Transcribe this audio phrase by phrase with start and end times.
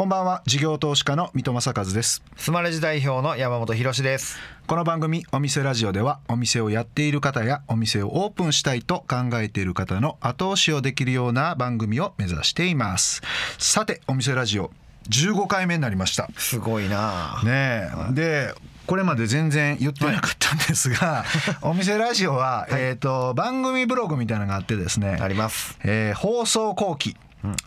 [0.00, 0.42] こんばんは。
[0.46, 2.22] 事業投資家の三戸正和です。
[2.34, 4.38] スマレジ代表の山本博です。
[4.66, 13.20] この番組お店ラジオではお店をやっている方やお店をオープンしたいと考えている方の後押しをできるような番組を目指しています。
[13.58, 14.70] さてお店ラジオ
[15.10, 16.30] 15回目になりました。
[16.38, 17.38] すごいな。
[17.44, 18.54] ねえ、で
[18.86, 21.26] これまで全然言ってなかったんですが、
[21.60, 25.18] お店ラジオは、えっ、と番組ブログみたいなのがあってですね。
[25.20, 27.18] あります、えー放送後期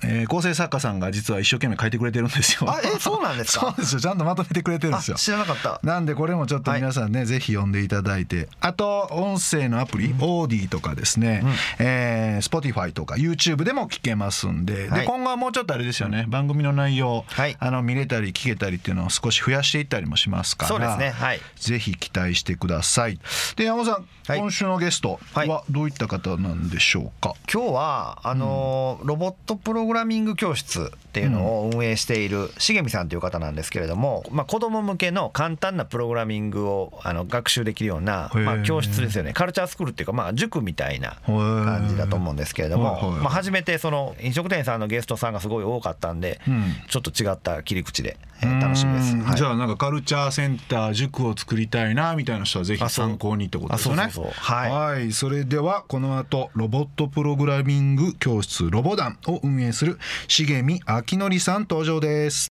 [0.03, 2.69] えー構成作家さんが実は一生懸命書いてくれてるんですよ。
[2.71, 3.67] あえそうなんですか？
[3.73, 4.01] そうですよ。
[4.01, 5.15] ちゃんとまとめてくれてるんですよ。
[5.15, 5.19] あ。
[5.19, 5.79] 知らなかった。
[5.83, 8.47] なんでこれもちょっと皆さんね、ぜひ読んでいただいて。
[8.61, 11.43] あと音声のアプリ、オーディとかですね、
[11.79, 14.99] えー、Spotify とか YouTube でも聞けますんで,、はい。
[15.01, 16.25] で今後はもうちょっとあれですよね。
[16.27, 17.55] 番組の内容、はい。
[17.59, 21.11] あの見れたり聞けたりっていうのを少し増やしていったりもしますからそうですね。
[21.11, 21.39] はい。
[21.57, 23.19] ぜひ期待してください。
[23.55, 24.39] で山本さん、はい。
[24.39, 25.47] 今週のゲストはい。
[25.49, 39.33] はどういった方なんでしょうか、今日はあのーロボットプログラミング教室っていうのを運営している重見さんという方なんですけれども、まあ、子供向けの簡単なプログラミングをあの学習できるような、まあ、教室ですよね。
[39.33, 41.65] カルチャースクールっていうかまあ塾みたいなー。
[41.65, 46.63] 感じだと思うんですけれども、まあ、初めてその飲食店さんのゲストさんがすごい多かったんで、うん。
[46.89, 49.13] ちょっと違った切り口で、えー楽しみです。
[49.15, 54.11] はいうんじゃあなんかカルチャーセンター塾を作りたいなみたいな人はぜひ参考にってことですよね。
[54.35, 62.52] はいはいそれではこの後ロボットプログラミング教室ロボダンを運営する重見明則さん登場です。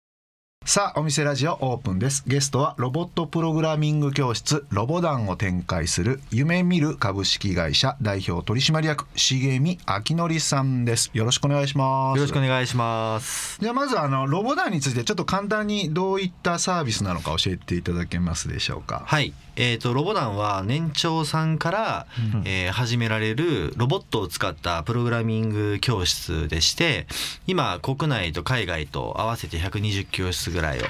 [0.67, 13.59] さあお店ラジオオープンですゲストはロボットプログラミング教室ロボダンを展開する夢見る株式会社代表取締役重見明則さんですよろしくお願いしますよろしくお願いします。
[13.61, 19.03] じゃあまずあのロボダンについてちょっと簡単にどういったサービスなのか教えていただけますでしょうか？
[19.05, 19.35] はい。
[19.57, 22.07] えー、とロボダンは年長さんから、
[22.45, 27.07] えー始められるロボットを使ったプログラミング教室でして
[27.47, 30.83] 今国内と海外と合わせて120教室ぐらいを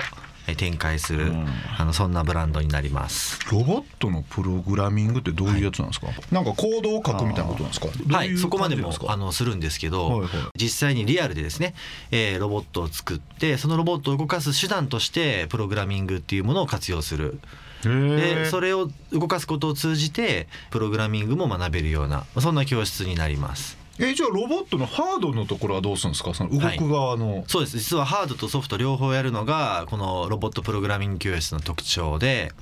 [0.46, 1.32] えー展開する、
[1.78, 3.38] あのそんなブランドになります。
[3.50, 6.08] ロボットのプログラミングってどういうやつなんですか？
[6.30, 7.88] なんかコードを書くみたいなことなんですか？
[8.06, 10.30] どはい、ういうそこまでもあのするんですけど、はいはい。
[10.56, 11.74] 実際にリアルでですね、
[12.10, 17.40] えーロボットを作ってそのロボットを動かす手段としてプログラミングっていうものを活用する
[17.88, 23.83] でそれを動かすことを通じてプログラミングも学べるようなそんな教室になります。
[23.98, 26.34] えじゃあロボットのハードのところはどうするんですか？
[26.34, 27.44] その動く側の。
[27.46, 27.78] そうです。
[27.78, 32.52] 実はハードとソフト両方やるのがこのロボットプログラミング教室の特徴で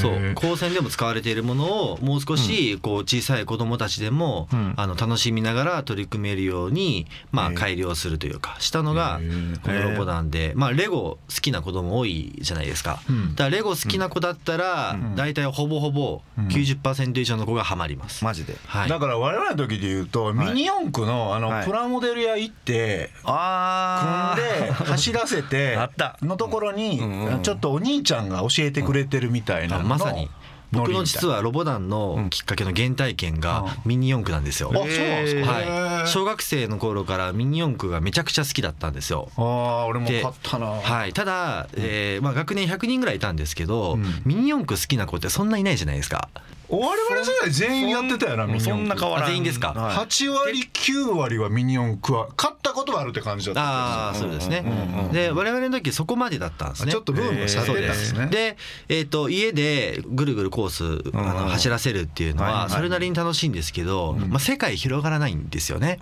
[0.00, 0.32] そう。
[0.34, 4.74] 高専でも使われているものをもう少しこう小さい子どもたちでもうん。
[4.76, 9.20] あの楽しみながら取り組めるようにまあ改良するというかしたのが
[9.62, 13.00] このロボなんでまあレゴ好きな子供多いじゃないですか。
[13.08, 13.30] うん。
[13.34, 15.16] だからレゴ好きな子だったらん。
[15.16, 16.48] 大体ほぼほぼうん。
[16.48, 18.24] 90%以上の子がハマります。
[18.24, 18.56] マジで。
[18.66, 18.88] はい。
[18.88, 21.66] だから我々の時で言うと、ミニ四駆のあの、はい。
[21.66, 26.16] プラモデル屋行ってあ組んで走らせて あった。
[26.22, 30.28] のところに、うんうんちょっとお兄ちゃんが教えてくれてるみたいなののまさに。
[30.70, 34.70] 僕の実ははロボダンのきっかけの原体験がミニ四駆なんですよ。
[34.70, 35.98] あそうなんですか、へー。
[36.00, 39.30] はい、小学生の頃からミニ四駆がめちゃくちゃ好きだったんですよ。
[39.36, 44.04] ああ俺もで買ったな、はい、ただ、えーまあ、学年100人ぐらいいたんですけど、うん。
[44.26, 46.28] ミニ四駆好きな子ってそんないないじゃないですか。
[46.68, 49.24] 我々世代全員やってたよなミニ四駆そんな変わらん。
[49.24, 49.72] あ全員ですか。
[49.72, 49.96] はい。
[50.06, 54.64] 8割9割はミニ四駆は買ったことはあるって感じだったああそうですね。
[54.64, 55.12] うんうんうん。
[55.12, 56.92] で我々の時そこまでだったんですね。
[56.92, 58.56] ちょっとブーム去ってたんですね、で、
[58.88, 62.70] えー、と家でぐるぐるコースあのうん走らせるっていうのはいははい。
[62.70, 66.00] それなりに楽しいんですけど、まあ、世界広がらないんですよね。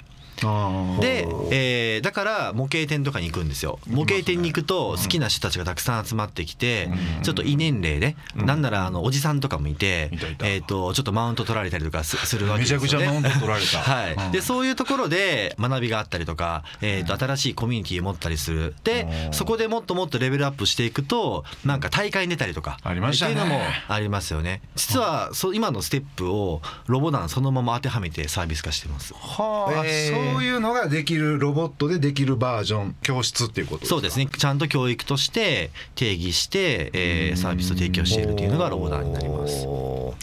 [1.01, 3.79] で、えーだから模型店とかに行くんですよ。
[3.89, 6.89] 模型店に行くと好きな人たちがたくさん集まってきて、
[7.23, 10.11] ちょっと異年齢で、なんならあのおじさんとかもいて、
[10.43, 12.89] えー、とちょっとマウント取られたりとかす するわけめですよね。
[12.89, 13.79] ちゃくちゃマウント取られた。
[13.83, 14.15] はい。
[14.15, 14.33] うん。
[14.33, 18.75] でそういうところで学びがあったりとか、えー、と新しいコミュニティを持ったりする。
[18.85, 22.79] でそこでもっともっとレベルアップしていくとなんか大会に出たりとか。
[22.83, 23.33] ありましたね。
[23.33, 24.61] っていうのもありますよね。
[24.77, 29.15] 実はそう今のステップをロボダンそのまま当てはめてサービス化してます。
[29.15, 33.95] はあ、えーそういうのができるロボットでできるバージョン教室っていうことですか？
[33.97, 34.27] そうですね。
[34.27, 39.63] ちゃんと教育として定義して、えーサービスを提供しているというのがロボダンになります。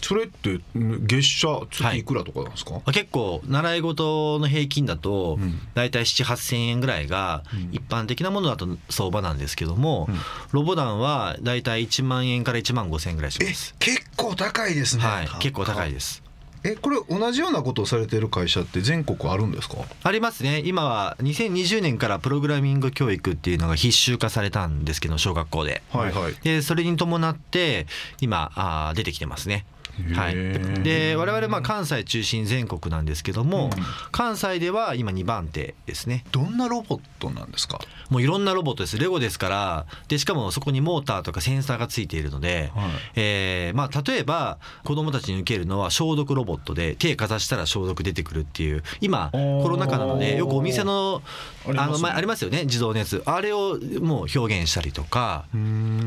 [0.01, 0.61] それってん
[1.05, 2.03] 月謝月い。
[2.03, 5.59] くらとかなんですか、まあ結構習い事の平均だとん。
[5.73, 10.07] 大体7 8千円ぐらいが一般的なものだと相場なんですけども、
[10.51, 13.75] ロボダンは大体1万円から1万5千円ぐらいしえます。
[13.79, 16.22] 結構高いですね、はい、結構高いです。
[16.65, 19.75] えこれ同じようなことをされてる会社って全国あるんですか？
[20.03, 25.81] ありますね今は2020年からプログラミング教育っていうのが必修化されたんですけど小学校で。
[25.91, 27.85] はいはいでそれに伴って
[28.21, 29.65] 今あー出てきてますね。
[30.13, 30.35] はい、
[30.83, 33.71] で我々まあ関西中心全国なんですけども、うん。
[34.11, 36.25] 関西では今2番手ですね。
[36.31, 37.79] どんなロボットなんですか？
[38.09, 38.97] もういろんなロボットです。
[38.97, 42.89] レゴですからでしかもそこにモーターとかセンサーがついているので、はい。
[43.15, 49.37] えーまあ、例えば子どもたちに受けるのは消毒ロボットで手かざしたら消毒出てくるっていう今コ
[49.69, 51.21] ロナ禍なのでよくお店の
[51.67, 53.21] あのまあありますよね自動のやつ。
[53.25, 55.45] あれをもう表現したりとか。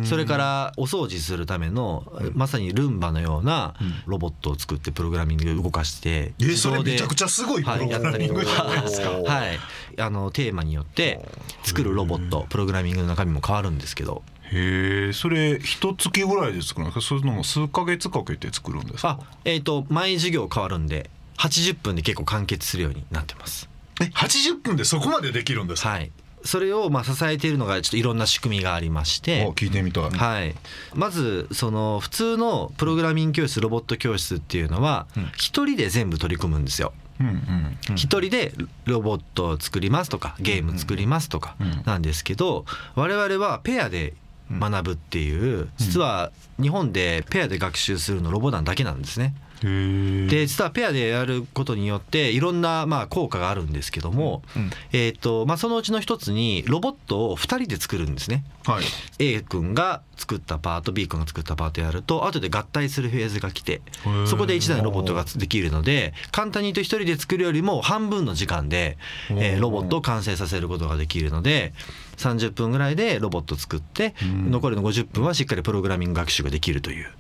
[0.05, 2.05] それからお掃除するための
[2.35, 3.75] まさにルンバのような
[4.07, 9.23] ロボットを作ってプログラミング動かしてえそれめちゃくちゃすごいプログラミングじゃないですか、はい。
[9.23, 9.59] はい、
[9.99, 11.27] あのテーマによって
[11.63, 14.23] 作るロボットプログラミングの中身も変わるんですけど。
[14.53, 17.01] へえそれ一月ぐらいで作るんですか？
[17.01, 19.19] それとも数ヶ月かけて作るんですか？
[19.21, 23.69] あえっ、と毎授業変わるんで80分で結構完結するようになってます。
[24.01, 26.13] え80分でそこまでできるんですか、はい
[26.47, 29.43] それをまあ支えているのがちょっといろんな仕組みがありまして。
[29.43, 30.55] あ聞いてみたい、はい、
[30.95, 35.31] まずその普通のプログラミング教室ロボット教室っていうのはうん。
[35.37, 36.93] 一人で全部取り組むんですよ。
[37.21, 38.53] うんうん一人で
[38.85, 41.83] ロボットを作りますとかゲーム作りますとかうん。
[41.85, 42.65] なんですけど
[42.95, 44.15] 我々はペアで
[44.51, 49.35] 学ぶっていう実は日本でペアで学習するのロボダンだけなんですね。
[49.63, 54.71] で実はペアでやることによっていろんなまあ効果があるんですけども、うん。
[54.93, 58.45] えーとまあ、そのうちの一つにロボットを2人で作るんですね。
[58.65, 58.85] はい。
[59.19, 64.27] A 君が作ったパート B 君が作ったパートやると後で合体するフェーズが来てー。
[64.27, 68.99] そこで1台のロボットができるので簡単に言うと1人で作るよりも半分の時間で、
[69.31, 71.73] えーロボットを完成させることができるので
[72.17, 74.51] 30分ぐらいでロボット作ってうん。
[74.51, 77.11] 残りの50分はしっかりプログラミング学習ができるという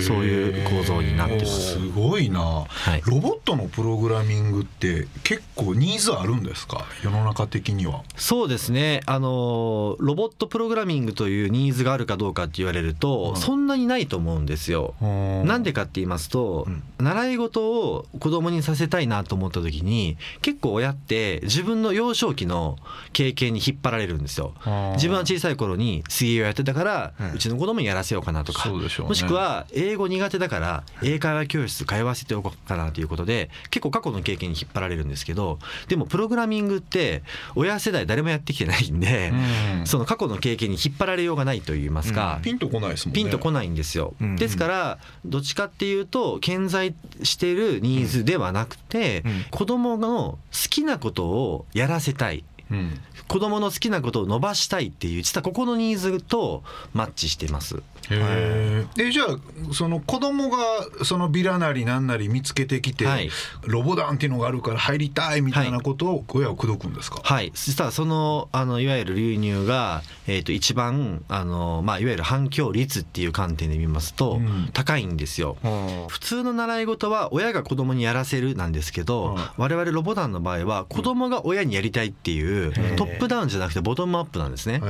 [0.00, 1.72] そういう構造になってます。
[1.72, 3.02] すごいな、はい。
[3.06, 6.84] ロボットのプログラミングって結構ニーズあるんですか？
[7.02, 8.02] 世の中的には。
[8.16, 9.02] そうですね。
[9.06, 14.94] あのロボットプログラミングというニーズがあるかどうかって言われると、はいそんなにないと思うんですよ。
[15.00, 16.66] なんでかって言いますと、
[16.98, 22.76] 習い事を子供にさせたいなと思った時に結構親って自分の幼少期の
[23.12, 24.54] 経験に引っ張られるんですよ。
[24.94, 27.32] 自分は小さい頃に水泳をやってたから、うん。
[27.34, 29.08] うちの子供にやらせようかなとか、そうでしょうね。
[29.10, 35.58] もしくは英語苦手だから英会話教室通わせておこうかなということで結構過去の経験に引っ張られるんですけど
[35.88, 37.22] でもプログラミングって
[37.54, 39.32] 親世代誰もやってきてないんで、
[39.78, 39.86] うん。
[39.86, 43.22] その過去の経験に引っ張られようがないと言いますか、ピンとこないですもんね。
[43.22, 44.14] ピンとこないんですよ。
[44.20, 49.44] うんですからどっちかっていうと健在しているニーズではなくて、うん。
[49.50, 53.00] 子供の好きなことをやらせたいうん。
[53.28, 56.62] 子供の好きなことを伸ばしたいっていう実はここのニーズと
[56.94, 57.82] マッチしてます。
[58.08, 60.56] へええじゃあその子供が
[61.04, 63.30] そのビラなりなんなり見つけてきて、はい。
[63.62, 74.70] ロボダンっていうのがあるから入りたいみたいなことを親を口説くんですか、はい、実はそのあのいわゆる流入が、えー、と一番あの、まあ、いわゆる反響率っていう観点で見ますと、うん。
[74.72, 75.56] 高いんですよ。
[75.64, 82.55] うん普通の習い事は親が子供にやらせるなんですけど、はい我々ロボダンの場合は子供が親にやりたいっていう、うん
[82.96, 84.80] トップダウンじゃなくてボトムアップなんですね。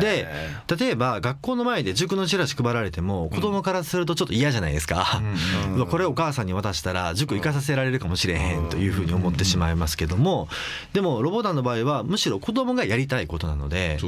[0.00, 0.26] で
[0.78, 5.20] 例えば学校の前で塾のチラシ配られても子供からするとちょっと嫌じゃないですか。
[5.66, 10.48] うん これをお母さんに渡したら塾行かさせられるかもしれへんというふうに思ってしまいますけども
[10.92, 13.98] でもロボダンの場合はむしろ子供がやりたいことなので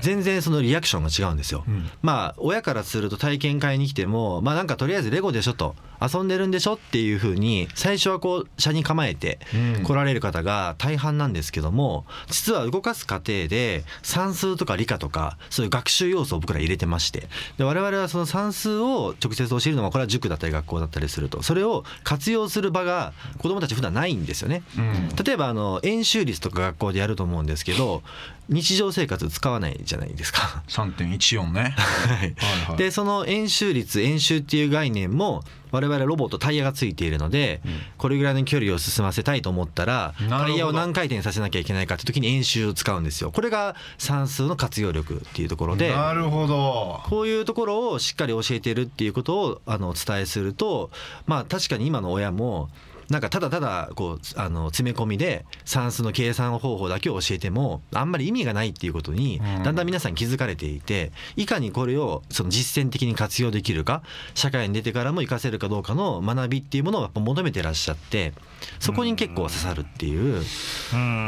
[0.00, 1.64] 全然そのリアクションが違うんですよ。
[1.66, 1.90] うん。
[2.02, 9.82] まあ親からすると体験会に来てもまあなんかとりあえずレゴでしょと遊んでるんでしょっていうふうに最初はこう車に構えてうん。
[9.84, 17.28] 来られる方が大半なんですけども実は動かす過程で算数とか理科とかそういう学習要素を僕ら入れてまして。
[17.58, 21.42] で我々はその算数を直接教えるのはこれは塾だったり学校だったりすると。
[21.42, 24.62] それを活用する場が子どもたち普段ないんですよね。
[24.78, 25.08] うん。
[25.24, 28.02] 例えばあの演習率とか学校でやると思うんですけど
[28.48, 30.62] 日常生活使わないじゃないですか。
[30.68, 31.74] 3.14ね。
[31.78, 32.76] はい。
[32.76, 35.44] でその演習率演習っていう概念も
[35.74, 37.60] 我々ロボットタイヤがついているので、
[37.98, 43.32] これぐらいの距離を進ませたいと思ったらタイヤを何回転させなきゃいけないかって時に演習を使うんですよ。
[43.32, 47.00] これが算数の活用力っていうところでなるほど。
[47.08, 50.90] こういうところをしっかり教えてるっていうことをあのお伝えすると
[51.26, 52.68] まあ確かに今の親も
[53.10, 59.62] なんかただただこうあの詰め込みで算数の計算方法だけを教えてもあんまり意味がないっていうことにうん。
[59.62, 64.02] だんだん皆さん気づかれていていかにこれをその実践的に活用できるか
[64.34, 68.32] 社会に出てからも活かせるかどうかの学びっていうものをやっぱ求めてらっしゃって
[68.80, 70.42] そこに結構刺さるっていう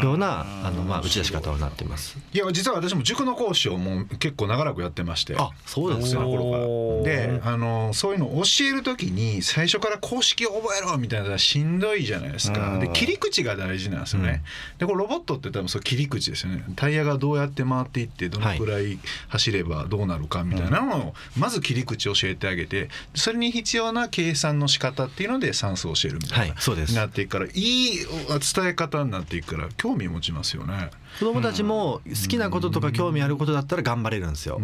[0.03, 2.19] ようなあのまあ打ち出し方になってます。
[2.33, 6.21] いや実は私も塾の講師をもう結構長らくやってましてあそうですか。
[6.21, 6.65] 学生の頃から。
[6.65, 7.05] おー。
[7.05, 12.81] であのそういうのを教える時に最初から公式を覚えろみたいなしんんどいじゃないですか、うん。
[12.81, 14.43] で切り口が大事なんですよね、
[14.79, 16.65] でこれロボットって多分そう切り口ですよね。
[16.77, 26.95] タイヤがどうやって回っていってどのくらい走ればどうなるかみたいなのをまず切り口教えてあげてそれに必要な計算の仕方っていうので算数を教えるみたいな、はいそうです。
[26.95, 30.91] なっていくからいい伝え方になっていくから興味持ちますよね。
[31.19, 34.61] 子供たちも好きなこととか興味あることだったら頑張れるんですよ。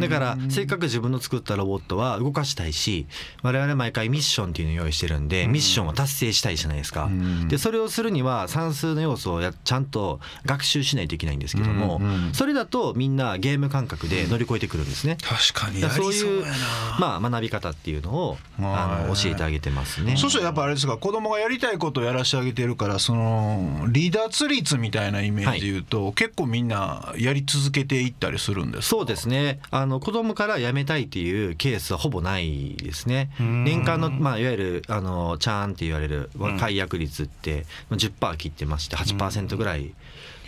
[0.00, 3.06] だからせっかく自分の作ったロボットは動かしたいし
[3.42, 7.06] 我々毎回ミッションっていうのを用意してるんでミッションを達成したいじゃないですか。
[7.06, 7.48] ん。
[7.48, 12.00] でそれをするには算数の要素をやちゃんと学習しないといけないんですけども
[12.32, 15.16] それだとみんなゲーム感覚で乗り越えてくるんですね。
[15.22, 16.44] 確かにそういう
[16.98, 19.08] まあ学び方っていうのをあはい。
[19.08, 20.16] の教えてあげてますね。
[20.16, 28.96] そうしたらやっぱあれですか子供がやりたいことをやらしてあげてるからその離脱率みたいなイメージで言うと、結構みんなやり続けていったりするんですか？
[28.96, 29.60] そうですね。
[29.70, 33.30] あの子供から辞めたいっていうケースはほぼないですね。
[33.42, 33.64] ん。
[33.64, 39.92] 年間の、まあ、いわゆるあのチャーンって言われる解約率って10%切ってまして8%ぐらい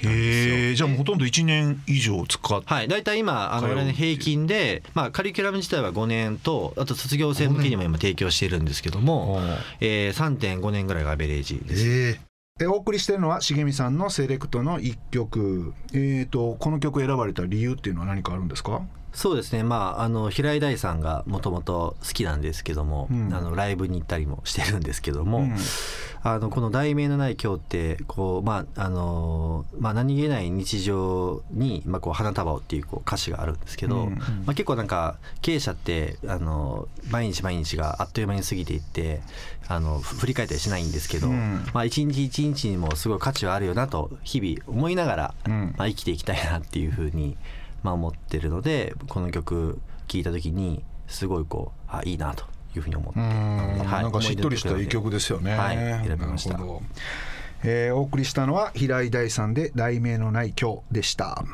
[0.09, 9.41] へえじゃあもうほとんど1年以上使ってはい、大体今あの我平均で、まあ、カリキュラム自体は5年とあと卒業生向けにも今提供しているんですけども、
[9.81, 12.32] えー、3.5年ぐらいがアベレージです。
[12.63, 15.75] えお送りしてるのは茂美さんのセレクトの1曲。
[15.93, 18.83] えー、とこの曲選ばれた理由っていうのは何かあるんですか？
[19.13, 19.63] そうですね。
[19.63, 23.35] まああの平井大さんがもともと好きなんですけども、うん。
[23.35, 25.57] あのライブに行ったりもしてるんですけども、うん。
[26.25, 34.15] あのこの「題名のない今日」ってこう、まああのまあ、何気ない日常に、まあ、こう花束をっていうこう歌詞があるんですけど、うん。
[34.17, 39.21] まあ、結構なんか経営者ってあの毎日毎日があっという間に過ぎていって
[39.69, 41.67] あのふ振り返ったりしないんですけど、うん。
[41.75, 45.75] まあ、一日一日にもすごい価値はあるよなと日々思いながら、うん。
[45.77, 47.39] まあ、生きていきたいなっていうふうに、ま
[47.91, 53.79] あ、思ってるのでこの曲聴いた時にすごいこうあいいなというふうに思って、うん。
[53.85, 54.03] はい。
[54.03, 55.55] なんかしっとりしたいい曲ですよね。
[55.55, 55.77] はい。
[55.77, 56.59] 選びました。
[57.65, 61.45] えーお送りしたのは平井大さんで「題名のない今日」でした。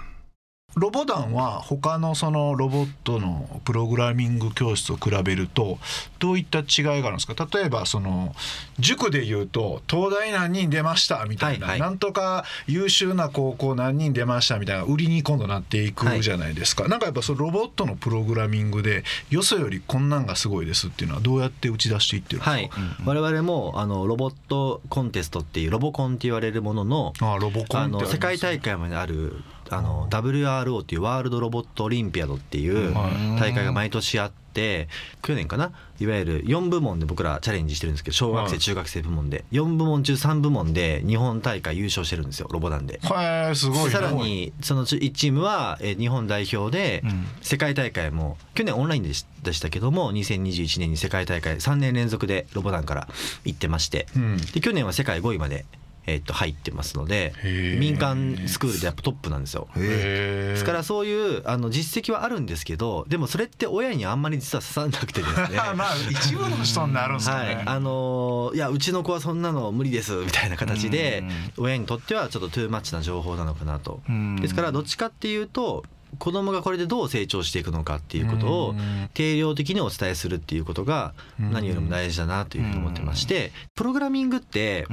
[0.77, 5.79] ロボ団は他のそのロボットのプログラミング教室と比べると
[6.19, 7.49] どういった違いがあるんですか？
[7.53, 8.35] 例えばその
[8.79, 11.89] 塾で言うと東大何人出ましたみたいな、はいはい。
[11.89, 22.71] なんとか優秀な高校何人出ましたみたいな売りに今度なっていくじゃないですか、なんかやっぱそのロボットのプログラミングでよそよりこんなんがすごいですっていうのはどうやって打ち出していってるんですか、はい、
[23.05, 33.41] 我々もあのロボットコンテストっていうロボコンって言われるもののああロボコン世界大会まであるあの WRO っていうワールドロボットオリンピアドっていうはい。
[33.41, 34.89] 大会が毎年あって
[35.23, 35.73] 去年かな？
[36.01, 38.53] いわゆる4部門で僕らチャレンジしてるんですけど小学はい。
[38.53, 39.45] 生中学生部門で。
[39.53, 42.95] 4部門中3部門で日本大会優勝してるんですよロボ団で。
[42.95, 47.03] へえすごいなさらにその1チームはえー日本代表で
[47.43, 49.25] 世界大会も去年オンラインでし
[49.61, 53.09] たけども2021年に世界大会3年連続でロボ団から
[53.45, 54.07] 行ってまして。
[54.17, 54.37] うん。
[54.39, 55.65] で去年は世界5位まで、
[56.09, 57.35] えーっと入ってますので
[57.79, 59.69] 民間スクールでやっぱトップなんですよ。
[59.77, 65.59] ですからそういうあの実績はあるんですけどでもそれって親にあんまり実は刺さらなくてですね。
[65.77, 71.23] まあ一部の人になるんですかね、はい、あのーいやうちの子はそんなの無理ですみたいな形で
[71.59, 74.01] 親にとってはちょっとトゥーマッチな情報なのかなと。
[74.41, 75.85] ですからどっちかっていうと
[76.19, 79.11] 子供がこれでどう成長していくのかっていうことをうん。
[79.15, 84.87] 定量的にお伝えするっていうことが何よりも大事だなというふうに思ってましてプログラミングって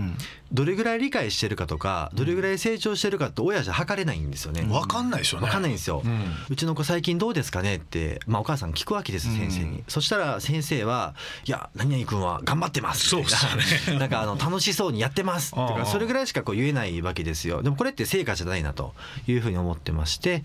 [0.56, 4.64] どれぐらい理解してるかとかどれぐらい成長してるかって親じゃ測れないんですよね。
[4.64, 5.48] 分かんないでしょうね。
[5.48, 11.14] わかんないんですよ、ううんちの子最近どうですかねって、まあ、お母さん聞くわけです先生に、そしたら先生は
[11.46, 14.00] 「いや何々君は頑張ってます」そうですよね。
[14.00, 17.62] なんかあの楽しそうにやってます」とかそれぐらいしかこう言えないわけですよ。
[17.62, 18.94] でもこれって成果じゃないなと
[19.28, 20.44] いうふうに思ってまして、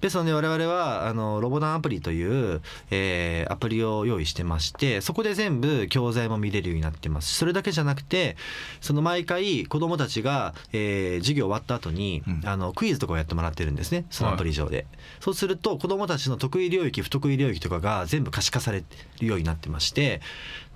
[0.00, 2.60] ですので我々はあのロボダンアプリという、
[2.90, 7.32] えーアプリを用意してましてそこで全部教材も見れるようになってます。
[7.32, 8.36] しそれだけじゃなくて
[8.80, 14.04] その毎回子どもたちが、えー授業終わった後に、あのクイズとかをやってもらってるんですね。
[14.10, 14.86] そのアプリ上で、
[15.20, 18.84] そうすると子どもたちの得意領域不得意領域とかが全部可視化され
[19.20, 20.20] るようになってまして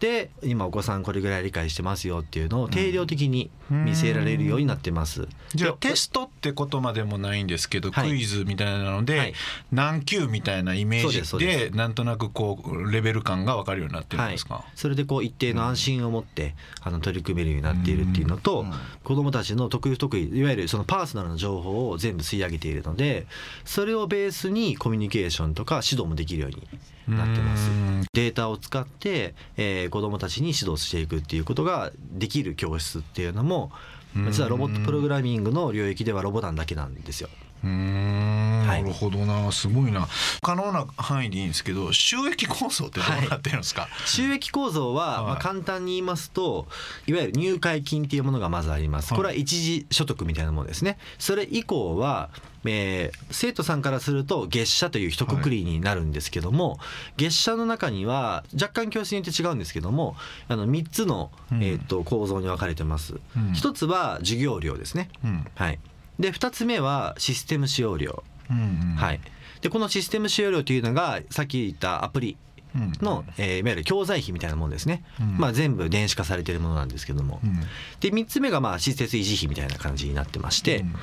[0.02, 5.28] で今お子さんこれぐらい理解してますよっていうのを定量的に見せられるようになってます。
[5.54, 8.08] じゃあでテストってことまでもないんですけど、はい。
[8.08, 9.34] クイズみたいなので、はい。
[9.70, 18.66] 何級みたいなイメージででなんとなくこうレベル感が分かるようになってるんですか、それでこう一定の安心を持ってあの取り組めるようになっているっていうのと
[19.04, 23.28] 子どもたちの得意不得意いわゆるそのパーソナルな情報を全部吸い上げているので
[23.64, 26.66] それをベースにコミュニケーションとか指導もできるように
[27.08, 27.70] なってます。
[27.70, 28.04] うん。
[28.12, 33.72] データを使って、えー子どもたちに指導していくっていうことができる教室っていうのも
[34.14, 37.28] 実はロボットプログラミングの領域ではロボ団だけなんですよ。
[37.64, 38.60] うーん。
[38.60, 39.50] はないるほどな。
[39.52, 40.08] すごいな。
[40.40, 45.24] 可能な範囲でいいんですけど収益構造ってどうなってるんですか、収益構造は、はい。
[45.24, 46.66] まあ、簡単に言いますと
[47.06, 49.12] いわゆる入会金っていうものがまずあります。
[49.12, 49.18] はい。
[49.18, 50.98] これは一時所得みたいなものですね。
[51.18, 52.30] それ以降は、
[52.64, 56.78] えー生徒さんからすると月謝という一括りになるんですけども、
[57.16, 60.16] 月謝の中には若干教室によって違うんですけども
[60.48, 61.62] あの3つの、うん。
[61.62, 63.52] えー、と構造に分かれてます、うん。
[63.52, 65.46] 一つは授業料ですね、うん。
[65.54, 65.78] はい、
[66.18, 68.60] で2つ目はシステム使用料、うんう
[68.94, 68.96] ん。
[68.96, 69.20] はい、
[69.60, 72.51] でこのシステム使用料というのがさっき言ったアプリうん
[73.00, 75.38] の、えーいわゆる教材費みたいなものですね、うん。
[75.38, 77.60] まあ、全部電子化されているものなんですけども、うん。
[78.00, 80.94] で3つ目がまあ施設維持費みたいな感じになってまして、うん。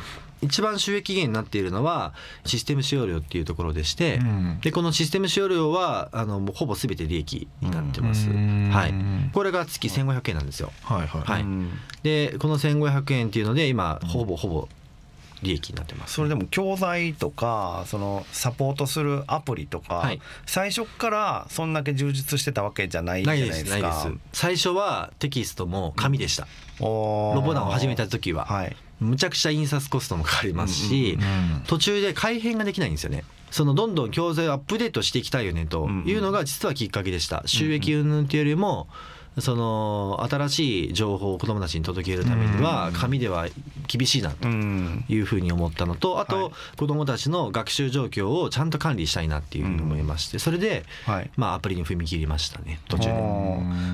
[0.42, 2.14] 一番収益源になっているのは
[2.46, 4.60] システム使用料っていうところでして、うん。
[4.62, 8.70] でこのシステム使用料はあのもうほぼ全て利益になってます、うん。
[8.72, 8.94] はい、
[9.34, 10.72] これが月1500円なんですよ。
[10.84, 11.42] はいはい、はい。
[11.42, 11.72] うん。
[12.04, 14.70] でこの1500円っていうので今ほぼほぼ
[15.42, 16.14] 利益になってます。
[16.16, 20.22] それでも教材とかそのサポートするアプリとか、はい。
[20.46, 24.02] 最初からそんだけ充実してたわけじゃないじゃなないいですすでないでか。
[24.02, 24.10] す。
[24.34, 26.48] 最初はテキストも紙でした、
[26.80, 27.36] おー。
[27.36, 28.76] ロボダンを始めた時は、はい。
[29.00, 33.24] むちゃくちゃ印刷コストもかかりますし、うん途中で改変ができないんですよね。
[33.52, 37.44] そのどんどん教材をアップデートしていきたいよねというのが実はきっかけでした。
[37.46, 38.88] 収益云々っていうよりも
[39.42, 43.48] その新しい情報を子どもたちに届けるためには紙では
[43.88, 45.06] 厳しいなとうん。
[45.08, 46.78] いうふうに思ったのとあはとい。
[46.78, 51.32] 子どもたちの学習状況をちゃんと管理したいなっていうふうに思いましてそれではい。
[51.38, 53.14] まあアプリに踏み切りましたね途中で。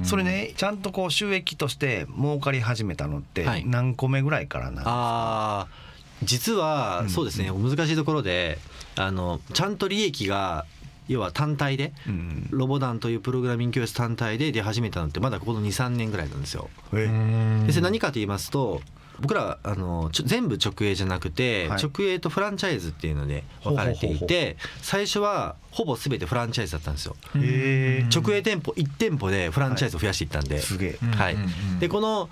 [0.04, 3.64] それねちゃんとこう収益として儲かり始めたのってはい。
[3.66, 5.86] 何個目ぐらいからなんですか、あー
[6.24, 7.10] 実はうん。
[7.10, 8.58] そうですね難しいところで
[8.96, 10.66] あのちゃんと利益が
[11.08, 12.48] 要は単体でうん。
[12.52, 16.70] ロボダンというプログラミング教室単体で出始めたのってまだこの23年ぐらいなんですよ。
[16.94, 17.64] え。
[17.68, 18.82] でそれ何かと言いますと
[19.20, 21.82] 僕らあの全部直営じゃなくて、はい。
[21.84, 27.16] 直営とフランチャイズっていうので分かれていて最初はほぼ全てフランチャイズだったんですよ。
[27.34, 31.06] 直営店舗1店舗でフランチャイズを増やしていったんで、すげえ。
[31.16, 31.34] はい。
[31.36, 31.80] うんうんうん。
[31.80, 32.30] でこの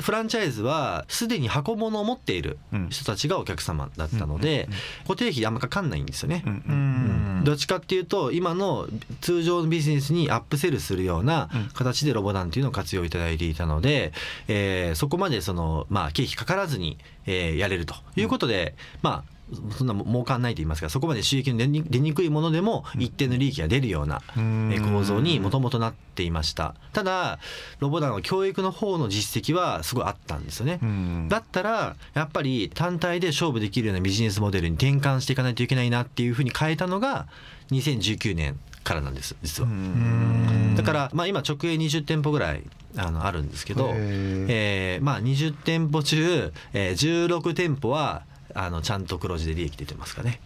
[0.00, 2.88] フランチャイズはすでに箱物を持っているうん。
[2.90, 4.68] 人たちがお客様だったので
[5.06, 6.42] 固定費あんまかかんないんですよね。
[6.44, 6.50] う。
[6.50, 6.74] んううん。
[6.74, 8.86] んどっちかっていうと今の
[9.22, 11.68] 通常のビジネスにアップセルするようなうん。
[11.72, 14.12] 形でロボダンっていうのを活用いただいていたので、
[14.48, 19.37] えーそこまでそのまあ経費かからずに、えーやれるということで、まあ
[19.76, 26.74] そんな儲かんないと言いますかそこまで収益の出に出にくいものでも一定の利益が出るようなえー構造にもともとなっていました。
[26.92, 27.38] ただ
[27.80, 31.28] ロボダンは教育の方の実績はすごいあったんですよね、うん。
[31.28, 37.26] だったらやっぱり単体で勝負できるようなビジネスモデルに転換していかないといけないなっていうふうに変えたのが
[37.70, 39.68] 2019年からなんです実は。
[39.68, 40.74] うん。
[40.76, 42.62] だからまあ今直営20店舗ぐらい
[42.96, 48.22] あのあるんですけど、えーまあ20店舗中、えー16店舗は
[48.58, 50.40] あのちゃんと黒字で利益出てますかね。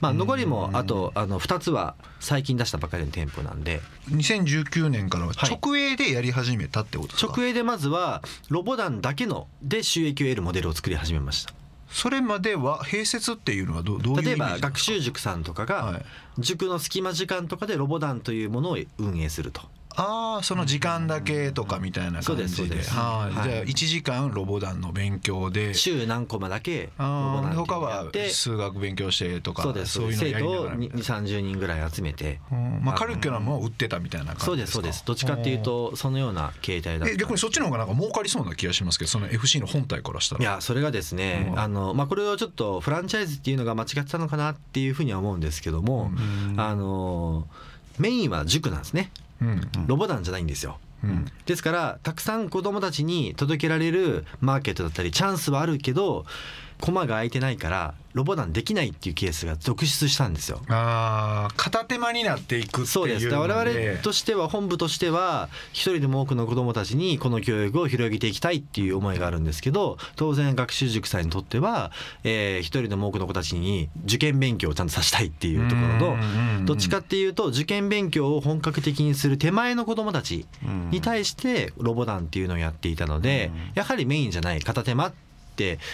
[0.00, 11.54] まあ残りもあとあの2つは最近出したばかりの店舗なんで2019年からははい直営でやり始めたってことですか、直営でまずはロボダンだけので収益を得るモデルを作り始めました。
[11.88, 14.66] それまでは併設っていうのはどどういう例え意味なんですか？
[14.66, 16.04] ば学習塾さんとかがはい
[16.38, 19.62] 塾の隙間時間とかでロボダンというものを運営すると。
[19.96, 22.76] ああその時間だけとかみたいな感じで。
[22.76, 23.48] はい、はい。
[23.48, 25.74] じゃあ1時間ロボダンの勉強で。
[25.74, 31.04] 週何コマだけロボあーダンっていう他は数学勉強してとかそうですそういうの生やりな徒を2がらみたいな。
[31.04, 32.40] 3 0人ぐらい集めて。
[32.50, 32.80] うん。
[32.82, 35.04] まあ、カリキュラムを売ってたみたいな感じそうですそうです。
[35.04, 37.14] どっちかっていうとそのような形態だった。
[37.14, 40.40] え逆にそっちの方がなんか儲かりそうな気がしますけどその FC の本体からしたら。
[40.40, 41.60] いやそれがですね、うん。
[41.60, 46.10] あのまあ、これをちょっとフランチャイズっていうのが間違ってたのかなっていうふうには思うんですけども、
[46.50, 46.60] うん。
[46.60, 47.46] あの
[47.98, 49.10] メインは塾なんですね。
[49.16, 49.31] うん
[49.86, 50.78] ロボダンじゃないんですよ。
[51.04, 51.26] うん。
[51.46, 56.24] ですからたくさん子どもたちに届けられるマーケットだったりチャンスはあるけど
[56.82, 60.60] 駒が空いてないからロボダンできないっていうケースが続出したんですよ。
[60.68, 62.86] あー片手間になっていくっていうので。
[62.90, 63.28] そうです。
[63.28, 71.90] 我々としては本部としては一人でも多くの子どもたちにこの教育を広げていきたいっていう思いがあるんですけど当然学習塾さんにとっては、
[72.24, 76.16] えー一人でも多くの子たちに受験勉強をちゃんとさせたいっていうところ
[76.58, 80.46] のどっちかっていうと受験勉強を本格的にする手前の子どもたち
[80.90, 85.31] に対してロボダンっていうのをやっていたのでやはりメインじゃない片手間って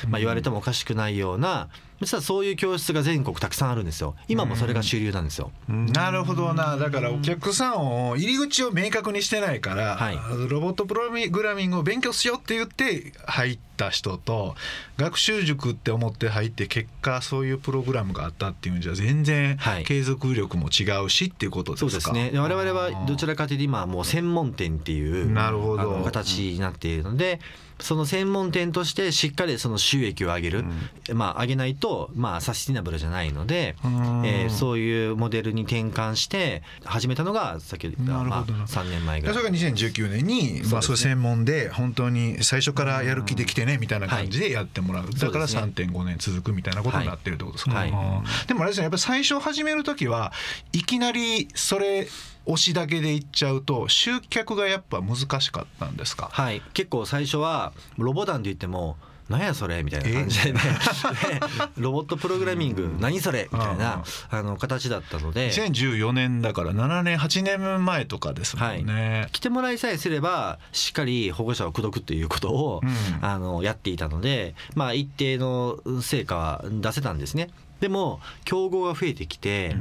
[0.08, 1.68] まあ言われてもおかしくないような
[2.00, 4.14] 実はそういう教室が全国たくさんあるんですよ。
[4.28, 5.50] 今もそれが主流なんですよ。
[5.68, 6.76] なるほどな。
[6.76, 10.18] だからお客さんを入り口を明確にしてないから、はい。
[10.48, 14.54] ロボットプログラミングを勉強しようって言って入った人と
[14.96, 19.84] 学習塾って思って入って結果そういうプログラムがあったっていうんじゃ全然はい。
[19.84, 22.30] 継続力も違うしっていうことですか、そうですね。
[22.30, 26.02] で我々はどちらかというと今はもう専門店っていうなるほど。
[26.04, 27.40] 形になっているので
[27.80, 30.64] その専門店としてしっかりその収益を上げる、
[31.12, 34.22] まあ上げないとと、まあ、サスティナブルじゃないので、うん。
[34.26, 38.58] えーそういうモデルに転換して始めたのが先ほど言った、まあ、なるほど。
[38.58, 39.36] な3年前ぐらい。
[39.36, 45.10] でそれが2019年にまあそれ専門で本当に最初からやる気できてねみたいな感じでやってもらう。
[45.10, 47.90] だからそうです3.5年続くみたいなことになってるってことですか、はい。
[47.92, 50.32] あーでもあれですねやっぱり最初始める時は
[50.72, 52.08] いきなりそれ
[52.46, 56.30] 推しだけでいっちゃうと集客がやっぱ難しかったんですか？
[56.32, 58.96] はい、結構最初はロボダンって言っても
[59.28, 60.60] 「何やそれ」みたいな感じでね。
[61.76, 63.48] でロボットプログラミング何それ？
[63.52, 65.50] みたいなあの形だったので。
[65.50, 73.24] 2014年だから7年8年前とかですもんね、来てもらいさえすればしっかり保護者を口説くということを、うん。
[73.24, 77.50] あのやっていたので、まあ、一定の成果は出せたんですね。
[77.80, 79.76] でも競合が増えてきて、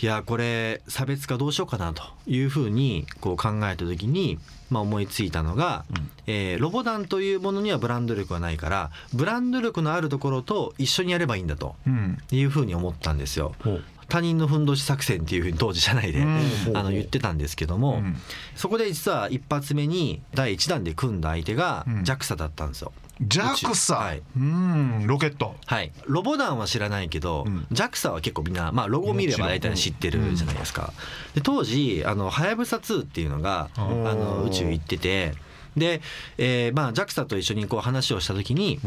[0.00, 4.38] いやこれ差別化どうしようかなというふうにこう考えた時に、
[4.72, 5.84] まあ、思いついたのが、
[6.26, 12.18] えーロボダンというものにはブランド力はないからブランド力のあるところと一緒にやればいいんだとうん。
[12.30, 13.54] いうふうに思ったんですよ。
[13.62, 16.76] ほう他人のふんどし作戦っていうふうに当時社内で、うん。
[16.76, 18.16] あの言ってたんですけども、うん。
[18.54, 22.02] そこで実は一発目に第1弾で組んだ相手がうん。
[22.02, 22.92] JAXA だったんですよ。
[23.22, 24.22] JAXA、はい。
[24.36, 25.06] うん。
[25.06, 25.56] ロケット。
[25.64, 27.66] はい、ロボダンは知らないけど、うん。
[27.72, 30.92] JAXA は結構みんな、まあ、ロゴ見れば大体知ってるじゃないですか。
[31.34, 35.32] で当時あのはやぶさ2っていうのがあうんの宇宙行ってて
[35.74, 36.02] で、
[36.36, 38.78] えーまあ、JAXA と一緒にこう話をした時に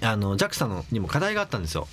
[0.00, 1.88] あの JAXA のにも課題があったんですよ。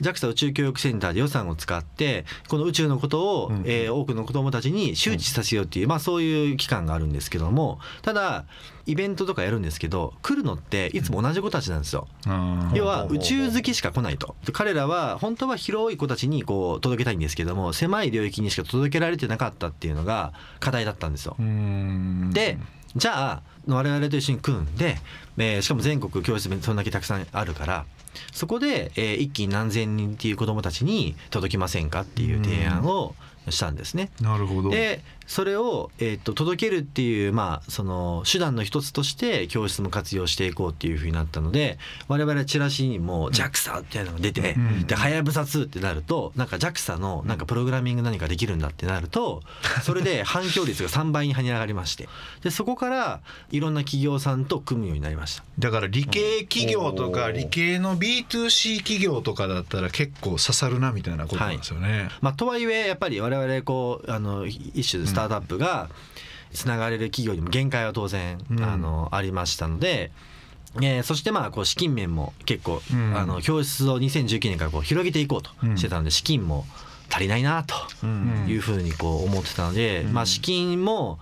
[0.00, 8.44] JAXA 宇宙教育センターで予算を使ってこの宇宙のことを、うんえー多くの子どもたちに周知させようっていう、まあ、そういう機関があるんですけどもただ
[8.84, 12.06] イベントとかやるんですけど来るのっていつも同じ子たちなんですよ。
[12.26, 12.72] うん。
[12.74, 14.36] 要は宇宙好きしか来ないと。
[14.44, 21.36] で彼らは本当は広い子たちにこう届けたいんですけども狭い領域にしか届けられてなかったっていうのが課題だったんですよ。
[21.38, 22.30] うん。
[22.32, 22.58] で
[22.94, 24.96] じゃあ我々と一緒に組んで、
[25.36, 27.84] えーしかも全国教室そんだけたくさんあるから
[28.32, 33.14] そこで、えー一気に何千人っていう子どもたちに届きませんかっていう提案を
[33.50, 34.10] したんですね。
[34.20, 41.78] なるほどでそれを、えー、と届けるっていう、まあ、その手段の一つとして教室も活用していこうっていうふうになったので
[42.08, 49.42] 我々チラシにも JAXA っていうのが出て、うんではやぶさ2ってなるとなんか JAXA のなんかプログラミング何かできるんだってなると
[49.82, 52.08] それで 反響率が3倍に跳ね上がりまして
[52.42, 55.44] でそこからいろんな企業さんと組むようになりました。
[55.58, 62.08] だから理系企業とか理系の B2C 企業とかだったら結構刺さるなみたいなことなんですよね。
[62.20, 65.88] まあ、とはいえやっぱり我々こうあの一種スタートアップが
[66.52, 68.64] つながれる企業にも限界は当然、うん。
[68.64, 70.10] あのありましたので。
[70.82, 73.16] えーそしてまあこう資金面も結構、うん。
[73.16, 76.66] あの教室を2019年からこう広げていこうとしてたので資金も
[77.10, 77.74] 足りないなと
[78.06, 78.46] ん。
[78.46, 81.18] いうふうにこう思ってたので、まあ、資金も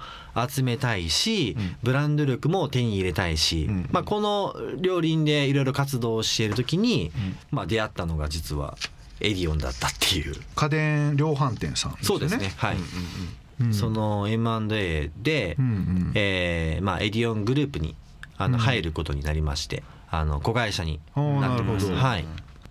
[0.48, 1.76] 集めたいし、ん。
[1.84, 3.88] ブランド力も手に入れたいし、うん。
[3.92, 7.12] まあ、この両輪でいろいろ活動をしている時に、
[7.52, 8.76] まあ、出会ったのが実は
[9.20, 10.34] エディオンだったっていう。
[10.54, 12.26] 家電量販店さんですよね。
[12.26, 12.52] そうですね。
[12.56, 12.76] はい。
[12.76, 17.94] うんその M&A で、うんうんえーまあエディオングループに
[18.36, 21.86] あのうん入ることになりまして、あの子会社になってます。
[21.86, 22.24] なるほどはい。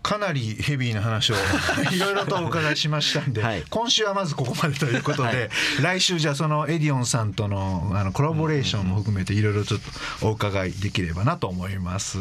[0.03, 1.35] かなりヘビーな話を
[1.91, 3.63] いろいろとお伺いしましたんで、はい。
[3.69, 5.49] 今週はまずここまでということで、はい。
[5.81, 9.79] 来週じゃあそのエディオンさんとのあのコラボレーションも含めていろいろちょっ
[10.19, 12.17] とお伺いできればなと思います、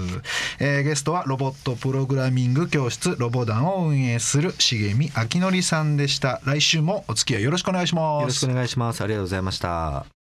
[0.58, 6.40] えーゲストはロボットプログラミング教室ロボダンを運営する重見明則さんでした。
[6.44, 8.22] 来週もお付き合いよろしくお願いします。
[8.22, 9.02] よろしくお願いします。
[9.02, 10.21] ありがとうございました。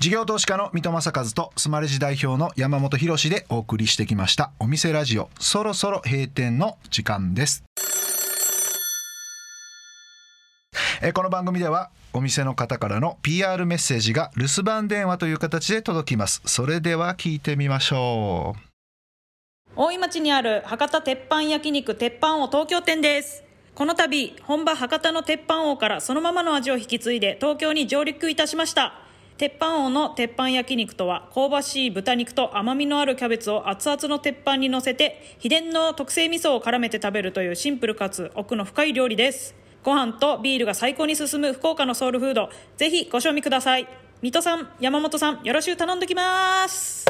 [0.00, 4.50] 事業投資家の三戸正和とスマレジ代表の山本博でお送りしてきました。
[4.58, 7.64] お店ラジオそろそろ閉店の時間です。
[11.02, 16.40] えこの番組ではお店の方からの PR メッセージが留守番電話という形で届きます。
[16.46, 18.60] それでは聞いてみましょう。
[19.76, 23.44] 大井町にある博多鉄板焼肉鉄板王東京店です。
[23.74, 29.09] この度本場博多の鉄板王からそのままの味を引き継いで東京に上陸いたしました。
[29.40, 39.54] 鉄板王の鉄板焼肉とは香ばしい豚肉と甘みのあるキャベツを熱々の鉄板に乗せて秘伝の特製味噌を絡めて食べるというシンプルかつ奥の深い料理です。
[39.82, 43.88] ご飯とビールが最高に進む福岡のソウルフードぜひご賞味ください。
[44.20, 47.06] 水戸さん山本さんよろしゅう頼んどきます。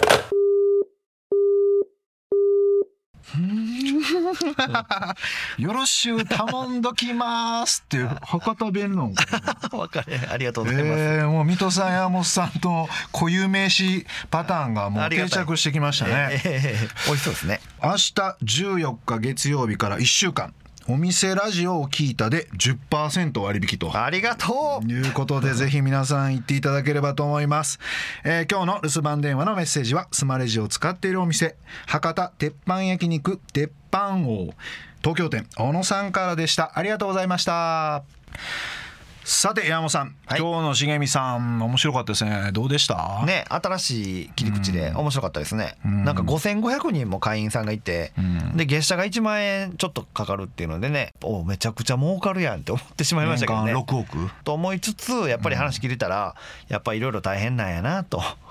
[5.58, 9.14] よろしゅう頼んどきますっていう博多弁論。
[9.72, 10.18] わかる。
[10.30, 17.60] ありがとうございます、えー、もう水戸さん山本さんと固有名詞パターンがもう定着してきましたね、ええ美味しそうですね。
[17.82, 17.96] 明日
[18.42, 20.52] 14日月曜日から1週間
[20.88, 24.02] お店ラジオを聞いたで10%割引と。
[24.02, 24.90] ありがとう。
[24.90, 27.78] いうことでぜひ皆さん行っていただければと思います、
[28.24, 34.54] えー今日の留守番電話のメッセージはスマレジを使っているお店博多鉄板焼肉鉄板王
[35.02, 36.72] 東京店小野さんからでした。
[36.74, 38.02] ありがとうございました
[39.22, 40.40] さて山本さん、はい。
[40.40, 42.50] 今日の茂美さん面白かったですね。
[42.52, 43.22] どうでした？
[43.26, 46.04] ね新しい切り口で面白かったですね、ん。
[46.04, 48.56] なんか5500人も会員さんがいて、ん。
[48.56, 53.72] で月謝が1万円ちょっとかかるっていうのでねおめちゃくちゃ儲かるやんって思ってしまいましたけどね。
[53.72, 54.30] 年間6億？
[54.42, 56.34] と思いつつやっぱり話聞いてたら
[56.68, 58.22] やっぱいろいろ大変なんやなと。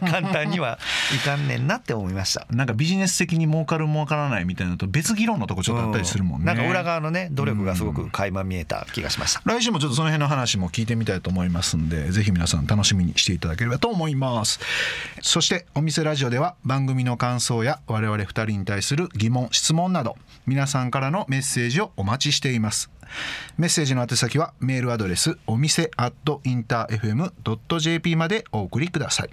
[0.00, 0.78] 簡単には
[1.14, 2.46] いかんねんなって思いました。
[2.50, 9.42] なんかビジネス的に儲かる儲からないみたいなのと別議論のとこちょっとあったりするもんね、なんか裏側のね努力がすごく垣間見えた気がしました。
[9.44, 14.60] 来週もちょっとその辺の話も聞いてみたいと思いますんでぜひ皆さん楽しみにしていただければと思います。
[15.22, 22.90] そしてお店ラジオでは番組の感想や我々2人に対する疑問質問など皆さんからのメッセージをお待ちしています。
[23.56, 29.30] メッセージの宛先はメールアドレスお店アットインター FM.jp までお送りください、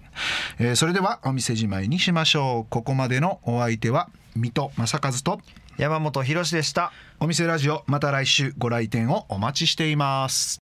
[0.60, 2.70] えーそれではお店じまいにしましょう。
[2.70, 5.40] ここまでのお相手は水戸正和と
[5.78, 6.92] 山本博史でした。
[7.20, 10.62] お店ラジオまた来週ご来店をお待ちしています